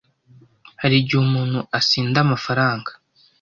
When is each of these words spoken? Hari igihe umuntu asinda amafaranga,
Hari 0.81 0.95
igihe 1.01 1.21
umuntu 1.25 1.59
asinda 1.79 2.17
amafaranga, 2.21 2.89